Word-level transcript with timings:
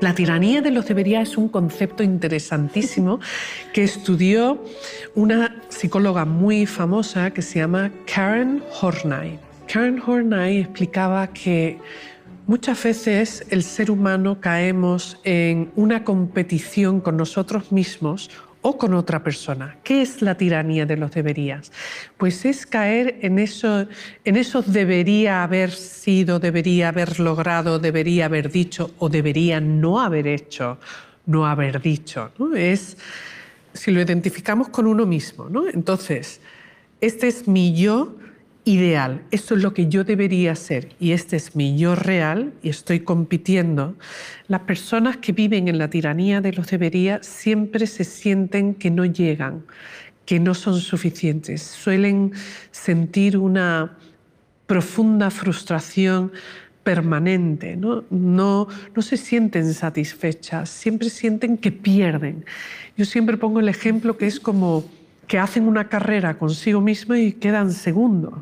La 0.00 0.14
tiranía 0.14 0.60
de 0.60 0.70
los 0.70 0.86
deberías 0.86 1.30
es 1.30 1.38
un 1.38 1.48
concepto 1.48 2.02
interesantísimo 2.02 3.18
que 3.72 3.82
estudió 3.82 4.62
una 5.14 5.62
psicóloga 5.70 6.26
muy 6.26 6.66
famosa 6.66 7.30
que 7.30 7.40
se 7.40 7.60
llama 7.60 7.90
Karen 8.12 8.62
Horney. 8.80 9.38
Karen 9.72 10.02
Horney 10.06 10.58
explicaba 10.58 11.28
que 11.28 11.78
muchas 12.46 12.82
veces 12.84 13.46
el 13.48 13.62
ser 13.62 13.90
humano 13.90 14.38
caemos 14.38 15.18
en 15.24 15.72
una 15.76 16.04
competición 16.04 17.00
con 17.00 17.16
nosotros 17.16 17.72
mismos 17.72 18.30
o 18.68 18.76
con 18.76 18.94
otra 18.94 19.22
persona. 19.22 19.76
¿Qué 19.84 20.02
es 20.02 20.22
la 20.22 20.36
tiranía 20.36 20.86
de 20.86 20.96
los 20.96 21.12
deberías? 21.12 21.70
Pues 22.16 22.44
es 22.44 22.66
caer 22.66 23.16
en 23.22 23.38
eso, 23.38 23.86
en 24.24 24.36
esos 24.36 24.72
debería 24.72 25.44
haber 25.44 25.70
sido, 25.70 26.40
debería 26.40 26.88
haber 26.88 27.20
logrado, 27.20 27.78
debería 27.78 28.24
haber 28.24 28.50
dicho 28.50 28.90
o 28.98 29.08
debería 29.08 29.60
no 29.60 30.00
haber 30.00 30.26
hecho, 30.26 30.78
no 31.26 31.46
haber 31.46 31.80
dicho. 31.80 32.32
Es 32.56 32.96
si 33.72 33.92
lo 33.92 34.00
identificamos 34.00 34.68
con 34.70 34.88
uno 34.88 35.06
mismo. 35.06 35.48
¿no? 35.48 35.68
Entonces, 35.68 36.40
este 37.00 37.28
es 37.28 37.46
mi 37.46 37.72
yo 37.72 38.16
ideal, 38.66 39.22
esto 39.30 39.54
es 39.54 39.62
lo 39.62 39.72
que 39.72 39.86
yo 39.86 40.02
debería 40.02 40.56
ser 40.56 40.88
y 40.98 41.12
este 41.12 41.36
es 41.36 41.54
mi 41.54 41.78
yo 41.78 41.94
real 41.94 42.52
y 42.64 42.68
estoy 42.68 42.98
compitiendo, 43.00 43.94
las 44.48 44.62
personas 44.62 45.18
que 45.18 45.30
viven 45.30 45.68
en 45.68 45.78
la 45.78 45.88
tiranía 45.88 46.40
de 46.40 46.52
los 46.52 46.66
debería 46.66 47.22
siempre 47.22 47.86
se 47.86 48.02
sienten 48.02 48.74
que 48.74 48.90
no 48.90 49.04
llegan, 49.04 49.64
que 50.24 50.40
no 50.40 50.52
son 50.52 50.80
suficientes, 50.80 51.62
suelen 51.62 52.32
sentir 52.72 53.38
una 53.38 53.96
profunda 54.66 55.30
frustración 55.30 56.32
permanente, 56.82 57.76
¿no? 57.76 58.02
No, 58.10 58.66
no 58.96 59.02
se 59.02 59.16
sienten 59.16 59.74
satisfechas, 59.74 60.70
siempre 60.70 61.08
sienten 61.08 61.56
que 61.56 61.70
pierden. 61.70 62.44
Yo 62.96 63.04
siempre 63.04 63.36
pongo 63.36 63.60
el 63.60 63.68
ejemplo 63.68 64.16
que 64.16 64.26
es 64.26 64.40
como 64.40 64.84
que 65.26 65.38
hacen 65.38 65.66
una 65.66 65.88
carrera 65.88 66.38
consigo 66.38 66.80
mismo 66.80 67.14
y 67.14 67.32
quedan 67.32 67.72
segundos. 67.72 68.34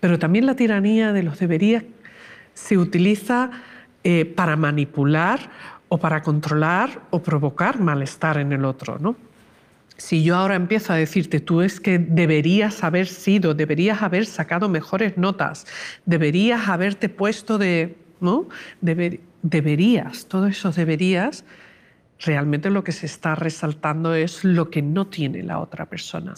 Pero 0.00 0.18
también 0.18 0.46
la 0.46 0.56
tiranía 0.56 1.12
de 1.12 1.22
los 1.22 1.38
deberías 1.38 1.84
se 2.54 2.78
utiliza 2.78 3.50
eh, 4.04 4.24
para 4.24 4.56
manipular 4.56 5.50
o 5.88 5.98
para 5.98 6.22
controlar 6.22 7.02
o 7.10 7.22
provocar 7.22 7.80
malestar 7.80 8.38
en 8.38 8.52
el 8.52 8.64
otro. 8.64 8.98
¿no? 8.98 9.16
Si 9.96 10.24
yo 10.24 10.36
ahora 10.36 10.56
empiezo 10.56 10.92
a 10.92 10.96
decirte, 10.96 11.40
tú 11.40 11.60
es 11.60 11.80
que 11.80 11.98
deberías 11.98 12.82
haber 12.82 13.06
sido, 13.06 13.54
deberías 13.54 14.02
haber 14.02 14.26
sacado 14.26 14.68
mejores 14.68 15.16
notas, 15.16 15.66
deberías 16.06 16.68
haberte 16.68 17.08
puesto 17.08 17.58
de... 17.58 17.96
¿no? 18.20 18.48
deberías, 18.80 20.26
todos 20.26 20.50
esos 20.50 20.76
deberías 20.76 21.44
realmente 22.20 22.70
lo 22.70 22.84
que 22.84 22.92
se 22.92 23.06
está 23.06 23.34
resaltando 23.34 24.14
es 24.14 24.44
lo 24.44 24.70
que 24.70 24.82
no 24.82 25.06
tiene 25.06 25.42
la 25.42 25.58
otra 25.58 25.86
persona. 25.86 26.34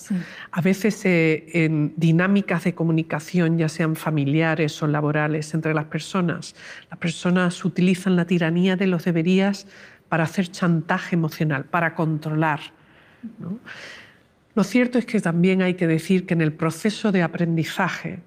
A 0.51 0.61
veces 0.61 1.05
eh, 1.05 1.47
en 1.53 1.93
dinámicas 1.97 2.65
de 2.65 2.75
comunicación, 2.75 3.59
ya 3.59 3.69
sean 3.69 3.97
familiares 3.97 4.83
o 4.83 4.87
laborales 4.87 5.55
entre 5.55 5.75
las 5.75 5.85
personas, 5.87 6.55
las 6.91 6.99
personas 6.99 7.65
utilizan 7.65 8.17
la 8.17 8.25
tiranía 8.25 8.77
de 8.77 8.87
los 8.87 9.05
deberías 9.05 9.67
para 10.09 10.25
hacer 10.25 10.49
chantaje 10.49 11.15
emocional, 11.17 11.65
para 11.65 11.95
controlar. 11.95 12.61
Lo 14.55 14.65
cierto 14.65 14.99
es 14.99 15.05
que 15.05 15.21
también 15.21 15.63
hay 15.63 15.75
que 15.75 15.87
decir 15.87 16.27
que 16.27 16.35
en 16.35 16.41
el 16.41 16.53
proceso 16.53 17.13
de 17.13 17.23
aprendizaje, 17.23 18.21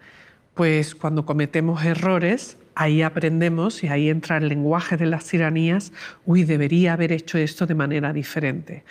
pues 0.53 0.94
cuando 0.94 1.25
cometemos 1.25 1.83
errores, 1.83 2.58
ahí 2.80 3.02
aprendemos 3.02 3.83
y 3.83 3.89
ahí 3.89 4.09
entra 4.09 4.38
el 4.38 4.47
lenguaje 4.47 4.95
de 4.95 5.05
las 5.05 5.25
tiranías, 5.25 5.91
uy, 6.25 6.45
debería 6.45 6.94
haber 6.94 7.11
hecho 7.11 7.38
esto 7.38 7.65
de 7.65 7.76
manera 7.76 8.14
diferente. 8.14 8.86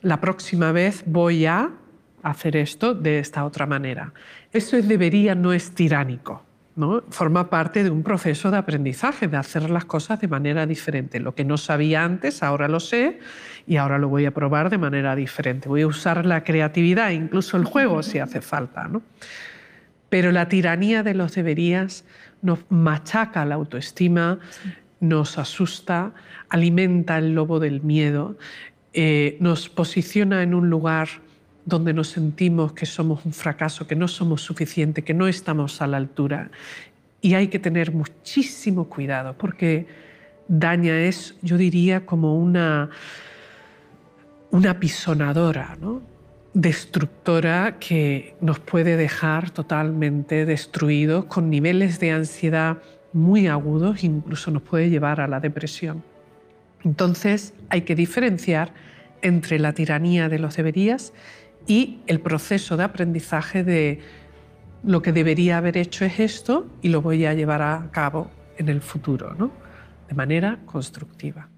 La 0.00 0.20
próxima 0.20 0.72
vez 0.72 1.04
voy 1.06 1.46
a 1.46 1.70
hacer 2.24 2.56
esto 2.56 2.92
de 2.92 3.20
esta 3.20 3.44
otra 3.44 3.66
manera. 3.66 4.12
Eso 4.52 4.76
es 4.76 4.88
debería 4.88 5.36
no 5.36 5.52
es 5.52 5.70
tiránico. 5.70 6.42
¿no? 6.74 7.04
Forma 7.10 7.50
parte 7.50 7.84
de 7.84 7.90
un 7.90 8.02
proceso 8.02 8.50
de 8.50 8.56
aprendizaje, 8.56 9.28
de 9.28 9.36
hacer 9.36 9.70
las 9.70 9.84
cosas 9.84 10.20
de 10.20 10.26
manera 10.26 10.66
diferente. 10.66 11.20
Lo 11.20 11.36
que 11.36 11.44
no 11.44 11.58
sabía 11.58 12.02
antes, 12.02 12.42
ahora 12.42 12.66
lo 12.66 12.80
sé 12.80 13.20
y 13.64 13.76
ahora 13.76 13.98
lo 13.98 14.08
voy 14.08 14.26
a 14.26 14.32
probar 14.32 14.70
de 14.70 14.78
manera 14.78 15.14
diferente. 15.14 15.68
Voy 15.68 15.82
a 15.82 15.86
usar 15.86 16.26
la 16.26 16.42
creatividad, 16.42 17.10
incluso 17.10 17.56
el 17.56 17.64
juego, 17.64 18.02
si 18.02 18.18
hace 18.18 18.40
falta. 18.40 18.88
¿no? 18.88 19.02
Pero 20.08 20.32
la 20.32 20.48
tiranía 20.48 21.04
de 21.04 21.14
los 21.14 21.32
deberías 21.36 22.04
nos 22.42 22.58
machaca 22.68 23.44
la 23.44 23.54
autoestima, 23.54 24.38
nos 25.00 25.38
asusta, 25.38 26.12
alimenta 26.48 27.18
el 27.18 27.34
lobo 27.34 27.58
del 27.58 27.82
miedo, 27.82 28.36
eh, 28.92 29.36
nos 29.40 29.68
posiciona 29.68 30.42
en 30.42 30.54
un 30.54 30.68
lugar 30.68 31.08
donde 31.64 31.94
nos 31.94 32.08
sentimos 32.08 32.72
que 32.72 32.86
somos 32.86 33.24
un 33.24 33.32
fracaso, 33.32 33.86
que 33.86 33.94
no 33.94 34.08
somos 34.08 34.42
suficientes, 34.42 35.04
que 35.04 35.14
no 35.14 35.28
estamos 35.28 35.80
a 35.80 35.86
la 35.86 35.96
altura. 35.96 36.50
Y 37.20 37.34
hay 37.34 37.48
que 37.48 37.58
tener 37.58 37.92
muchísimo 37.92 38.88
cuidado 38.88 39.36
porque 39.38 39.86
daña 40.48 41.00
es, 41.00 41.36
yo 41.40 41.56
diría, 41.56 42.04
como 42.04 42.36
una, 42.36 42.90
una 44.50 44.78
pisonadora, 44.78 45.76
¿no? 45.80 46.02
Destructora 46.54 47.78
que 47.78 48.34
nos 48.40 48.58
puede 48.58 48.96
dejar 48.96 49.50
totalmente 49.50 50.44
destruidos 50.44 51.24
con 51.26 51.50
niveles 51.50 51.98
de 51.98 52.12
ansiedad 52.12 52.78
muy 53.12 53.46
agudos, 53.46 54.04
incluso 54.04 54.50
nos 54.50 54.62
puede 54.62 54.90
llevar 54.90 55.20
a 55.20 55.28
la 55.28 55.40
depresión. 55.40 56.02
Entonces 56.84 57.54
hay 57.68 57.82
que 57.82 57.94
diferenciar 57.94 58.72
entre 59.22 59.58
la 59.58 59.72
tiranía 59.72 60.28
de 60.28 60.38
los 60.38 60.56
deberías 60.56 61.12
y 61.66 62.00
el 62.06 62.20
proceso 62.20 62.76
de 62.76 62.84
aprendizaje 62.84 63.62
de 63.64 64.00
lo 64.82 65.00
que 65.00 65.12
debería 65.12 65.58
haber 65.58 65.76
hecho 65.76 66.04
es 66.04 66.18
esto 66.18 66.66
y 66.82 66.88
lo 66.88 67.02
voy 67.02 67.24
a 67.24 67.34
llevar 67.34 67.62
a 67.62 67.88
cabo 67.92 68.30
en 68.58 68.68
el 68.68 68.80
futuro, 68.80 69.34
¿no? 69.38 69.52
de 70.08 70.14
manera 70.14 70.58
constructiva. 70.66 71.48